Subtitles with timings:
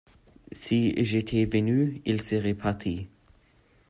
[0.51, 3.07] Si j'étais venu, il serait parti.